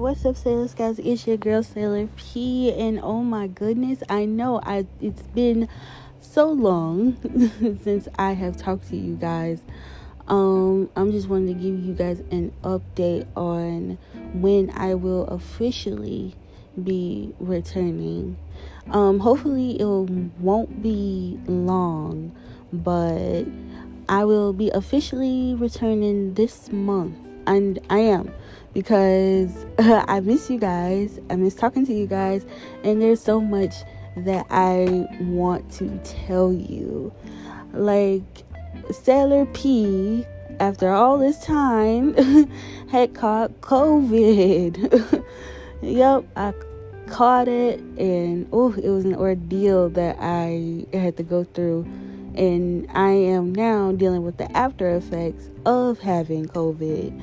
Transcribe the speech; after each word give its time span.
what's 0.00 0.24
up, 0.24 0.34
Sailors 0.34 0.72
guys? 0.72 0.98
It's 0.98 1.26
your 1.26 1.36
girl 1.36 1.62
Sailor 1.62 2.08
P, 2.16 2.72
and 2.72 2.98
oh 3.02 3.22
my 3.22 3.46
goodness, 3.46 4.02
I 4.08 4.24
know 4.24 4.58
I 4.64 4.86
it's 4.98 5.20
been 5.20 5.68
so 6.22 6.50
long 6.50 7.18
since 7.84 8.08
I 8.18 8.32
have 8.32 8.56
talked 8.56 8.88
to 8.88 8.96
you 8.96 9.16
guys. 9.16 9.60
Um, 10.26 10.88
I'm 10.96 11.12
just 11.12 11.28
wanting 11.28 11.48
to 11.48 11.52
give 11.52 11.78
you 11.84 11.92
guys 11.92 12.20
an 12.30 12.50
update 12.62 13.26
on 13.36 13.98
when 14.32 14.70
I 14.70 14.94
will 14.94 15.26
officially 15.26 16.34
be 16.82 17.34
returning. 17.38 18.38
Um, 18.90 19.18
hopefully 19.18 19.78
it 19.78 19.84
won't 19.84 20.82
be 20.82 21.38
long, 21.46 22.34
but 22.72 23.42
I 24.08 24.24
will 24.24 24.54
be 24.54 24.70
officially 24.70 25.54
returning 25.54 26.32
this 26.34 26.72
month, 26.72 27.18
and 27.46 27.78
I 27.90 27.98
am 27.98 28.32
because 28.72 29.66
I 29.78 30.20
miss 30.20 30.50
you 30.50 30.58
guys. 30.58 31.18
I 31.30 31.36
miss 31.36 31.54
talking 31.54 31.86
to 31.86 31.92
you 31.92 32.06
guys, 32.06 32.44
and 32.84 33.00
there's 33.00 33.20
so 33.22 33.40
much 33.40 33.74
that 34.16 34.46
I 34.50 35.06
want 35.20 35.70
to 35.72 35.98
tell 35.98 36.52
you. 36.52 37.12
Like 37.72 38.22
Sailor 38.90 39.46
P, 39.46 40.24
after 40.58 40.90
all 40.90 41.18
this 41.18 41.44
time, 41.44 42.14
had 42.90 43.14
caught 43.14 43.60
COVID. 43.60 45.24
yep, 45.82 46.24
I 46.36 46.52
caught 47.06 47.48
it, 47.48 47.80
and 47.98 48.48
oh, 48.52 48.72
it 48.72 48.88
was 48.88 49.04
an 49.04 49.14
ordeal 49.14 49.88
that 49.90 50.16
I 50.20 50.86
had 50.92 51.16
to 51.16 51.22
go 51.22 51.44
through. 51.44 51.86
And 52.36 52.86
I 52.92 53.10
am 53.10 53.54
now 53.54 53.92
dealing 53.92 54.24
with 54.24 54.36
the 54.36 54.50
after 54.56 54.88
effects 54.90 55.48
of 55.66 55.98
having 55.98 56.46
COVID 56.46 57.20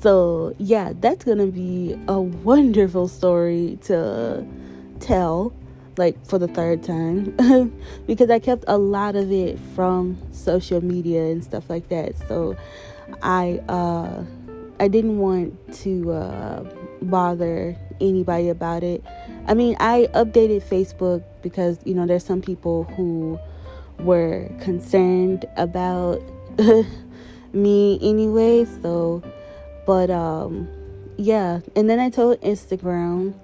so, 0.00 0.54
yeah, 0.58 0.92
that's 1.00 1.24
going 1.24 1.38
to 1.38 1.48
be 1.48 1.98
a 2.06 2.20
wonderful 2.20 3.08
story 3.08 3.78
to 3.82 4.46
tell, 5.00 5.52
like 5.96 6.24
for 6.24 6.38
the 6.38 6.46
third 6.46 6.84
time, 6.84 7.36
because 8.06 8.30
I 8.30 8.38
kept 8.38 8.64
a 8.68 8.78
lot 8.78 9.16
of 9.16 9.32
it 9.32 9.58
from 9.74 10.16
social 10.30 10.84
media 10.84 11.24
and 11.24 11.42
stuff 11.42 11.68
like 11.68 11.88
that. 11.88 12.16
So, 12.28 12.56
I 13.22 13.60
uh, 13.68 14.22
I 14.78 14.86
didn't 14.86 15.18
want 15.18 15.74
to 15.78 16.12
uh, 16.12 16.62
bother 17.02 17.76
anybody 18.00 18.50
about 18.50 18.84
it. 18.84 19.02
I 19.48 19.54
mean, 19.54 19.76
I 19.80 20.08
updated 20.14 20.62
Facebook 20.62 21.24
because 21.42 21.80
you 21.84 21.94
know 21.94 22.06
there's 22.06 22.24
some 22.24 22.40
people 22.40 22.84
who 22.84 23.40
were 24.00 24.48
concerned 24.60 25.44
about 25.56 26.22
me 27.52 27.98
anyway, 28.02 28.64
so 28.82 29.22
but 29.86 30.10
um 30.10 30.68
yeah, 31.16 31.60
and 31.74 31.88
then 31.88 31.98
I 31.98 32.10
told 32.10 32.40
Instagram 32.40 33.34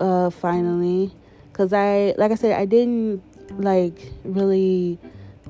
uh 0.00 0.30
finally 0.30 1.12
cuz 1.52 1.72
I 1.72 2.14
like 2.18 2.32
I 2.32 2.34
said 2.36 2.52
I 2.52 2.64
didn't 2.64 3.22
like 3.58 4.12
really 4.24 4.98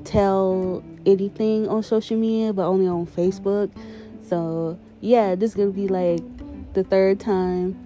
tell 0.03 0.83
anything 1.05 1.67
on 1.67 1.83
social 1.83 2.17
media 2.17 2.53
but 2.53 2.67
only 2.67 2.87
on 2.87 3.05
Facebook. 3.05 3.71
So, 4.27 4.77
yeah, 5.01 5.35
this 5.35 5.51
is 5.51 5.55
to 5.57 5.71
be 5.71 5.87
like 5.87 6.23
the 6.73 6.83
third 6.83 7.19
time 7.19 7.77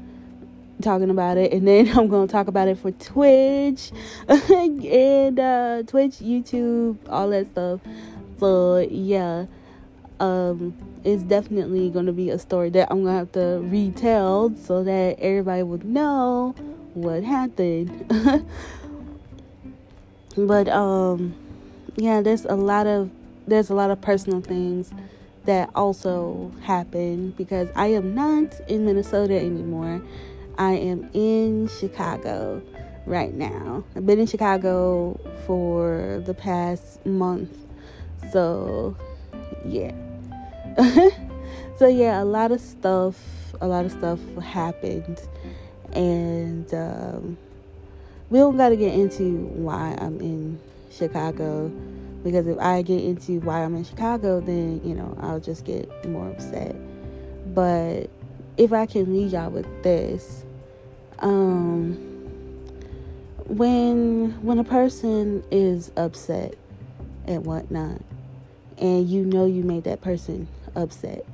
talking 0.81 1.09
about 1.09 1.37
it 1.37 1.51
and 1.53 1.67
then 1.67 1.87
I'm 1.97 2.07
going 2.07 2.27
to 2.27 2.31
talk 2.31 2.47
about 2.47 2.67
it 2.67 2.77
for 2.77 2.91
Twitch 2.91 3.91
and 4.27 5.39
uh 5.39 5.83
Twitch, 5.87 6.19
YouTube, 6.19 6.97
all 7.09 7.29
that 7.29 7.47
stuff. 7.51 7.81
So, 8.39 8.79
yeah 8.79 9.47
um, 10.19 10.75
it's 11.03 11.23
definitely 11.23 11.89
going 11.89 12.05
to 12.05 12.13
be 12.13 12.29
a 12.29 12.39
story 12.39 12.69
that 12.71 12.87
I'm 12.89 13.03
going 13.03 13.13
to 13.13 13.17
have 13.19 13.31
to 13.33 13.59
retell 13.67 14.55
so 14.55 14.83
that 14.83 15.19
everybody 15.19 15.63
would 15.63 15.85
know 15.85 16.55
what 16.93 17.23
happened. 17.23 18.07
but 20.37 20.67
um, 20.69 21.35
yeah, 21.95 22.21
there's 22.21 22.45
a 22.45 22.55
lot 22.55 22.87
of 22.87 23.09
there's 23.47 23.69
a 23.69 23.75
lot 23.75 23.91
of 23.91 24.01
personal 24.01 24.41
things 24.41 24.91
that 25.45 25.69
also 25.73 26.51
happen 26.63 27.31
because 27.31 27.69
I 27.75 27.87
am 27.87 28.13
not 28.13 28.59
in 28.67 28.85
Minnesota 28.85 29.39
anymore. 29.39 30.01
I 30.57 30.73
am 30.73 31.09
in 31.13 31.67
Chicago 31.67 32.61
right 33.05 33.33
now. 33.33 33.83
I've 33.95 34.05
been 34.05 34.19
in 34.19 34.27
Chicago 34.27 35.19
for 35.45 36.21
the 36.25 36.33
past 36.33 37.05
month. 37.05 37.55
So, 38.31 38.95
yeah. 39.65 39.93
so 41.77 41.87
yeah, 41.87 42.21
a 42.21 42.25
lot 42.25 42.51
of 42.51 42.59
stuff, 42.59 43.15
a 43.61 43.67
lot 43.67 43.85
of 43.85 43.91
stuff 43.91 44.19
happened, 44.43 45.21
and 45.93 46.71
um, 46.73 47.37
we 48.29 48.39
don't 48.39 48.57
got 48.57 48.69
to 48.69 48.75
get 48.75 48.93
into 48.93 49.45
why 49.55 49.95
I'm 49.99 50.19
in 50.19 50.59
Chicago 50.91 51.71
because 52.23 52.47
if 52.47 52.57
I 52.59 52.81
get 52.81 53.03
into 53.03 53.39
why 53.39 53.63
I'm 53.63 53.75
in 53.75 53.85
Chicago, 53.85 54.41
then 54.41 54.81
you 54.83 54.95
know 54.95 55.17
I'll 55.21 55.39
just 55.39 55.65
get 55.65 55.89
more 56.07 56.29
upset. 56.29 56.75
But 57.53 58.09
if 58.57 58.73
I 58.73 58.85
can 58.85 59.13
leave 59.13 59.31
y'all 59.31 59.49
with 59.49 59.67
this, 59.83 60.43
um, 61.19 61.93
when 63.47 64.37
when 64.41 64.59
a 64.59 64.63
person 64.63 65.43
is 65.51 65.91
upset 65.97 66.55
and 67.25 67.45
whatnot, 67.45 68.01
and 68.77 69.07
you 69.09 69.25
know 69.25 69.45
you 69.45 69.63
made 69.63 69.83
that 69.85 70.01
person 70.01 70.47
upset. 70.75 71.25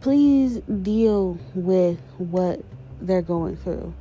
Please 0.00 0.58
deal 0.82 1.38
with 1.54 2.00
what 2.18 2.64
they're 3.00 3.22
going 3.22 3.56
through 3.56 3.92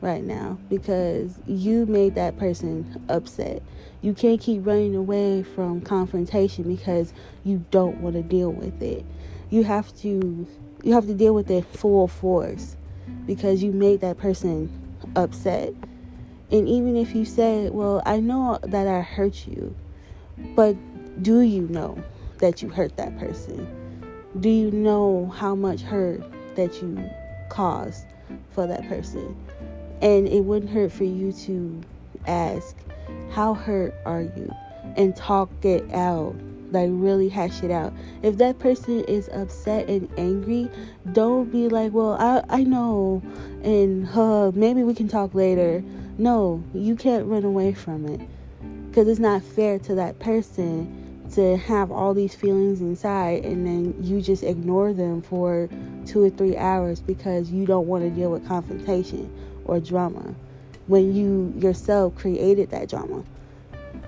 right 0.00 0.22
now 0.22 0.58
because 0.68 1.38
you 1.46 1.86
made 1.86 2.14
that 2.14 2.38
person 2.38 3.04
upset. 3.08 3.62
You 4.02 4.14
can't 4.14 4.40
keep 4.40 4.66
running 4.66 4.94
away 4.94 5.42
from 5.42 5.80
confrontation 5.80 6.64
because 6.64 7.12
you 7.44 7.64
don't 7.70 8.00
want 8.00 8.16
to 8.16 8.22
deal 8.22 8.52
with 8.52 8.82
it. 8.82 9.04
You 9.50 9.64
have 9.64 9.96
to 9.98 10.46
you 10.82 10.92
have 10.94 11.06
to 11.06 11.14
deal 11.14 11.34
with 11.34 11.50
it 11.50 11.64
full 11.64 12.08
force 12.08 12.76
because 13.26 13.62
you 13.62 13.72
made 13.72 14.00
that 14.00 14.18
person 14.18 14.70
upset. 15.16 15.72
And 16.50 16.68
even 16.68 16.96
if 16.96 17.14
you 17.14 17.24
say, 17.24 17.70
"Well, 17.70 18.02
I 18.04 18.20
know 18.20 18.58
that 18.62 18.86
I 18.86 19.00
hurt 19.00 19.46
you," 19.46 19.74
but 20.54 20.76
do 21.22 21.40
you 21.40 21.68
know 21.68 22.02
that 22.38 22.62
you 22.62 22.68
hurt 22.68 22.96
that 22.96 23.18
person? 23.18 23.66
do 24.40 24.48
you 24.48 24.70
know 24.70 25.32
how 25.36 25.54
much 25.54 25.82
hurt 25.82 26.22
that 26.56 26.80
you 26.80 27.10
caused 27.50 28.06
for 28.50 28.66
that 28.66 28.88
person? 28.88 29.36
And 30.00 30.26
it 30.26 30.40
wouldn't 30.40 30.70
hurt 30.70 30.92
for 30.92 31.04
you 31.04 31.32
to 31.32 31.80
ask, 32.26 32.76
How 33.30 33.54
hurt 33.54 33.94
are 34.04 34.22
you? 34.22 34.50
and 34.96 35.16
talk 35.16 35.48
it 35.64 35.90
out. 35.94 36.34
Like, 36.72 36.88
really 36.90 37.28
hash 37.28 37.62
it 37.62 37.70
out. 37.70 37.92
If 38.22 38.38
that 38.38 38.58
person 38.58 39.04
is 39.04 39.28
upset 39.28 39.88
and 39.88 40.08
angry, 40.16 40.70
don't 41.12 41.50
be 41.52 41.68
like, 41.68 41.92
Well, 41.92 42.16
I, 42.18 42.42
I 42.48 42.64
know, 42.64 43.22
and 43.62 44.08
uh, 44.08 44.52
maybe 44.54 44.82
we 44.82 44.94
can 44.94 45.08
talk 45.08 45.34
later. 45.34 45.84
No, 46.18 46.62
you 46.74 46.96
can't 46.96 47.26
run 47.26 47.44
away 47.44 47.72
from 47.72 48.06
it 48.06 48.20
because 48.88 49.08
it's 49.08 49.20
not 49.20 49.42
fair 49.42 49.78
to 49.78 49.94
that 49.94 50.18
person 50.18 50.98
to 51.32 51.56
have 51.56 51.90
all 51.90 52.12
these 52.12 52.34
feelings 52.34 52.82
inside 52.82 53.42
and 53.44 53.66
then 53.66 53.94
you 54.02 54.20
just 54.20 54.42
ignore 54.42 54.92
them 54.92 55.22
for 55.22 55.68
two 56.04 56.22
or 56.22 56.28
three 56.28 56.56
hours 56.58 57.00
because 57.00 57.50
you 57.50 57.64
don't 57.64 57.86
want 57.86 58.04
to 58.04 58.10
deal 58.10 58.30
with 58.30 58.46
confrontation 58.46 59.32
or 59.64 59.80
drama 59.80 60.34
when 60.88 61.14
you 61.14 61.54
yourself 61.56 62.14
created 62.16 62.68
that 62.70 62.88
drama. 62.90 63.24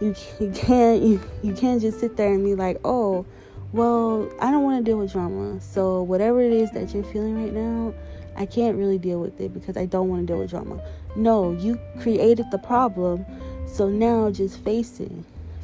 You, 0.01 0.15
you 0.41 0.51
can't 0.51 1.03
you, 1.03 1.21
you 1.43 1.55
can't 1.55 1.81
just 1.81 2.01
sit 2.01 2.17
there 2.17 2.33
and 2.33 2.45
be 2.45 2.55
like, 2.55 2.81
oh, 2.85 3.25
well, 3.73 4.31
I 4.41 4.51
don't 4.51 4.63
want 4.63 4.85
to 4.85 4.91
deal 4.91 4.99
with 4.99 5.13
drama. 5.13 5.61
So 5.61 6.03
whatever 6.03 6.41
it 6.41 6.53
is 6.53 6.71
that 6.73 6.95
you're 6.95 7.05
feeling 7.05 7.43
right 7.43 7.53
now, 7.53 7.95
I 8.37 8.47
can't 8.47 8.77
really 8.77 8.99
deal 8.99 9.21
with 9.21 9.41
it 9.41 9.55
because 9.55 9.77
I 9.77 9.87
don't 9.87 10.09
want 10.09 10.27
to 10.27 10.33
deal 10.33 10.41
with 10.41 10.51
drama. 10.51 10.83
No, 11.17 11.53
you 11.53 11.79
created 12.01 12.51
the 12.51 12.59
problem, 12.59 13.25
so 13.67 13.89
now 13.89 14.31
just 14.31 14.63
face 14.65 15.01
it 15.01 15.13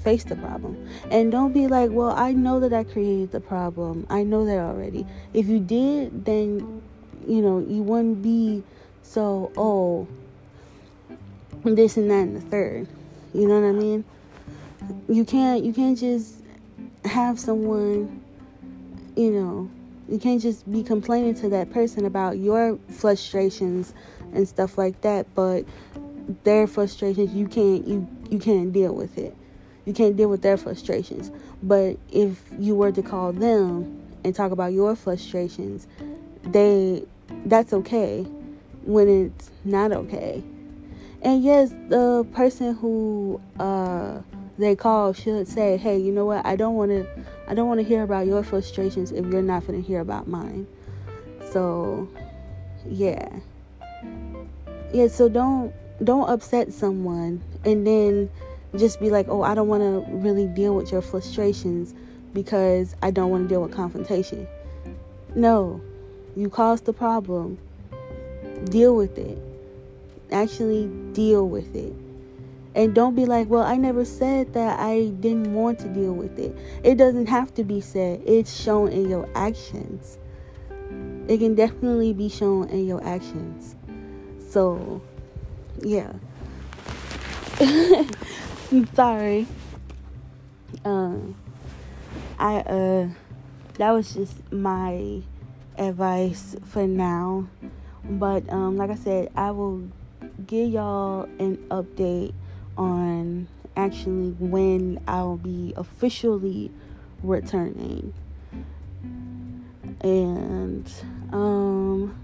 face 0.03 0.25
the 0.25 0.37
problem. 0.37 0.89
And 1.11 1.31
don't 1.31 1.53
be 1.53 1.67
like, 1.67 1.91
well, 1.91 2.11
I 2.11 2.33
know 2.33 2.61
that 2.61 2.73
I 2.73 2.85
created 2.85 3.33
the 3.33 3.41
problem. 3.41 4.07
I 4.09 4.23
know 4.23 4.45
that 4.47 4.59
already. 4.59 5.07
If 5.35 5.47
you 5.47 5.61
did, 5.61 6.25
then, 6.25 6.83
you 7.27 7.43
know, 7.43 7.59
you 7.59 7.83
wouldn't 7.83 8.23
be 8.23 8.63
so, 9.03 9.53
oh, 9.57 10.09
this 11.65 11.97
and 11.97 12.11
that 12.11 12.23
and 12.23 12.37
the 12.37 12.41
third. 12.41 12.89
You 13.35 13.47
know 13.47 13.61
what 13.61 13.69
I 13.69 13.73
mean? 13.73 14.05
You 15.09 15.25
can't, 15.25 15.65
you 15.65 15.73
can't 15.73 15.99
just 15.99 16.43
have 17.05 17.39
someone, 17.39 18.23
you 19.17 19.31
know, 19.31 19.71
you 20.09 20.19
can't 20.19 20.41
just 20.41 20.71
be 20.71 20.83
complaining 20.83 21.35
to 21.37 21.49
that 21.51 21.71
person 21.71 22.05
about 22.05 22.39
your 22.39 22.79
frustrations 22.89 23.95
and 24.33 24.47
stuff 24.47 24.79
like 24.79 25.01
that, 25.03 25.27
but 25.35 25.65
their 26.45 26.67
frustrations 26.67 27.33
you 27.35 27.49
can't 27.49 27.85
you 27.89 28.07
you 28.31 28.39
can't 28.39 28.73
deal 28.73 28.95
with 28.95 29.19
it 29.19 29.37
you 29.85 29.93
can't 29.93 30.17
deal 30.17 30.29
with 30.29 30.43
their 30.43 30.57
frustrations. 30.57 31.31
But 31.63 31.99
if 32.13 32.41
you 32.59 32.75
were 32.75 32.93
to 32.93 33.03
call 33.03 33.33
them 33.33 34.01
and 34.25 34.35
talk 34.35 34.53
about 34.53 34.73
your 34.73 34.95
frustrations, 34.95 35.87
they 36.43 37.05
that's 37.47 37.73
okay 37.73 38.23
when 38.85 39.09
it's 39.09 39.51
not 39.65 39.93
okay. 39.93 40.43
And 41.23 41.43
yes, 41.43 41.71
the 41.89 42.27
person 42.33 42.75
who 42.75 43.41
uh, 43.59 44.21
they 44.61 44.77
call 44.77 45.13
should 45.13 45.49
say, 45.49 45.77
"Hey, 45.77 45.99
you 45.99 46.13
know 46.13 46.27
what? 46.27 46.45
I 46.45 46.55
don't 46.55 46.75
want 46.75 46.91
to. 46.91 47.07
I 47.49 47.55
don't 47.55 47.67
want 47.67 47.81
to 47.81 47.85
hear 47.85 48.03
about 48.03 48.27
your 48.27 48.43
frustrations 48.43 49.11
if 49.11 49.25
you're 49.27 49.43
not 49.43 49.67
going 49.67 49.83
to 49.83 49.87
hear 49.87 50.01
about 50.01 50.29
mine." 50.29 50.67
So, 51.51 52.09
yeah, 52.87 53.29
yeah. 54.93 55.09
So 55.09 55.29
don't 55.29 55.73
don't 56.05 56.29
upset 56.29 56.73
someone 56.73 57.43
and 57.65 57.87
then 57.87 58.31
just 58.77 59.01
be 59.01 59.11
like, 59.11 59.29
"Oh, 59.29 59.43
I 59.43 59.55
don't 59.55 59.69
want 59.69 59.83
to 59.83 60.13
really 60.17 60.47
deal 60.47 60.77
with 60.77 60.93
your 60.93 61.03
frustrations 61.03 61.95
because 62.35 62.95
I 63.03 63.11
don't 63.11 63.31
want 63.31 63.45
to 63.45 63.49
deal 63.49 63.63
with 63.63 63.73
confrontation." 63.73 64.47
No, 65.35 65.81
you 66.37 66.51
caused 66.51 66.85
the 66.85 66.93
problem. 66.93 67.59
Deal 68.65 68.95
with 68.95 69.17
it. 69.17 69.39
Actually, 70.31 70.87
deal 71.13 71.49
with 71.49 71.75
it. 71.75 71.95
And 72.75 72.95
don't 72.95 73.17
be 73.17 73.27
like, 73.27 73.49
well, 73.49 73.63
I 73.63 73.77
never 73.77 74.05
said 74.05 74.53
that 74.55 74.79
I 74.79 75.09
didn't 75.21 75.53
want 75.53 75.81
to 75.81 75.89
deal 75.89 76.13
with 76.13 76.39
it. 76.39 76.57
It 76.85 76.97
doesn't 76.97 77.27
have 77.27 77.53
to 77.55 77.65
be 77.65 77.81
said, 77.81 78.23
it's 78.25 78.55
shown 78.55 78.89
in 78.89 79.09
your 79.09 79.29
actions. 79.35 80.19
It 81.27 81.39
can 81.39 81.55
definitely 81.55 82.13
be 82.13 82.29
shown 82.29 82.69
in 82.69 82.87
your 82.87 83.05
actions. 83.05 83.75
So, 84.51 85.03
yeah. 85.81 86.13
I'm 87.61 88.87
sorry. 88.95 89.47
Um, 90.85 91.35
I, 92.39 92.57
uh, 92.61 93.09
that 93.75 93.91
was 93.91 94.15
just 94.15 94.53
my 94.53 95.23
advice 95.77 96.57
for 96.67 96.87
now. 96.87 97.49
But 98.05 98.51
um, 98.53 98.77
like 98.77 98.91
I 98.91 98.95
said, 98.95 99.31
I 99.37 99.51
will 99.51 99.89
give 100.47 100.71
y'all 100.71 101.25
an 101.39 101.57
update 101.71 102.33
on 102.81 103.47
actually 103.77 104.31
when 104.39 105.01
I'll 105.07 105.37
be 105.37 105.75
officially 105.77 106.73
returning. 107.23 108.15
And 110.01 110.91
um 111.31 112.17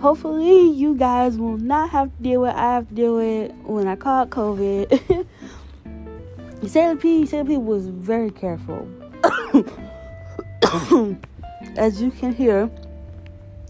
hopefully 0.00 0.70
you 0.70 0.94
guys 0.94 1.38
will 1.38 1.56
not 1.56 1.90
have 1.90 2.14
to 2.16 2.22
deal 2.22 2.42
with 2.42 2.54
I 2.54 2.74
have 2.74 2.88
to 2.88 2.94
deal 2.94 3.16
with 3.16 3.52
when 3.64 3.88
I 3.88 3.96
caught 3.96 4.30
COVID. 4.30 5.26
Sailor 6.68 6.96
P 6.96 7.26
Sailor 7.26 7.44
P 7.46 7.56
was 7.56 7.88
very 7.88 8.30
careful. 8.30 8.86
As 11.76 12.00
you 12.02 12.10
can 12.10 12.34
hear, 12.34 12.70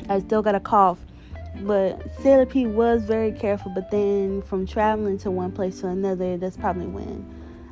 I 0.09 0.19
still 0.19 0.43
got 0.43 0.55
a 0.55 0.61
cough. 0.61 0.99
But 1.63 2.01
P 2.51 2.67
was 2.67 3.05
very 3.05 3.33
careful, 3.33 3.73
but 3.75 3.91
then 3.91 4.43
from 4.43 4.67
traveling 4.67 5.19
to 5.19 5.31
one 5.31 5.53
place 5.53 5.81
to 5.81 5.89
another, 5.89 6.37
that's 6.37 6.57
probably 6.57 6.87
when 6.87 7.25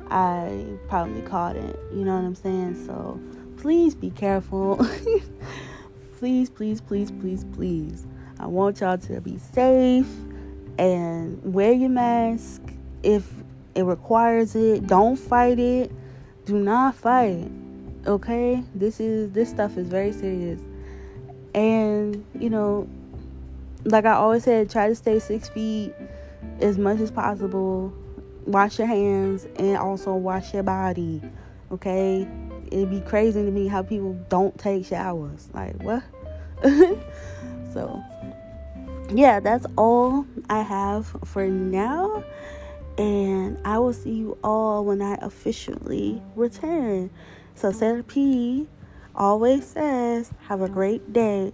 I 0.09 0.65
probably 0.87 1.21
caught 1.21 1.55
it. 1.55 1.79
You 1.93 2.05
know 2.05 2.15
what 2.15 2.23
I'm 2.23 2.35
saying? 2.35 2.85
So 2.85 3.19
please 3.57 3.93
be 3.95 4.09
careful. 4.09 4.77
please, 6.17 6.49
please, 6.49 6.81
please, 6.81 7.11
please, 7.11 7.45
please. 7.53 8.05
I 8.39 8.47
want 8.47 8.81
y'all 8.81 8.97
to 8.97 9.21
be 9.21 9.37
safe 9.37 10.09
and 10.77 11.41
wear 11.53 11.71
your 11.71 11.89
mask 11.89 12.61
if 13.03 13.29
it 13.75 13.83
requires 13.83 14.55
it. 14.55 14.87
Don't 14.87 15.17
fight 15.17 15.59
it. 15.59 15.91
Do 16.45 16.59
not 16.59 16.95
fight. 16.95 17.49
Okay? 18.05 18.63
This 18.75 18.99
is 18.99 19.31
this 19.31 19.49
stuff 19.49 19.77
is 19.77 19.87
very 19.87 20.11
serious. 20.11 20.59
And, 21.53 22.25
you 22.39 22.49
know, 22.49 22.87
like 23.85 24.05
I 24.05 24.13
always 24.13 24.43
said, 24.43 24.69
try 24.69 24.87
to 24.87 24.95
stay 24.95 25.19
six 25.19 25.49
feet 25.49 25.93
as 26.59 26.77
much 26.77 26.99
as 26.99 27.11
possible. 27.11 27.93
Wash 28.45 28.77
your 28.77 28.87
hands 28.87 29.47
and 29.57 29.77
also 29.77 30.13
wash 30.13 30.53
your 30.53 30.63
body. 30.63 31.21
Okay? 31.71 32.27
It'd 32.71 32.89
be 32.89 33.01
crazy 33.01 33.43
to 33.43 33.51
me 33.51 33.67
how 33.67 33.83
people 33.83 34.13
don't 34.29 34.57
take 34.57 34.85
showers. 34.85 35.49
Like, 35.53 35.81
what? 35.83 36.03
so, 37.73 38.03
yeah, 39.13 39.39
that's 39.39 39.65
all 39.77 40.25
I 40.49 40.61
have 40.61 41.07
for 41.25 41.47
now. 41.47 42.23
And 42.97 43.57
I 43.65 43.79
will 43.79 43.93
see 43.93 44.11
you 44.11 44.37
all 44.43 44.85
when 44.85 45.01
I 45.01 45.15
officially 45.15 46.21
return. 46.35 47.09
So, 47.55 47.71
Sailor 47.71 48.03
P 48.03 48.67
always 49.15 49.65
says, 49.65 50.31
have 50.47 50.61
a 50.61 50.69
great 50.69 51.11
day 51.11 51.53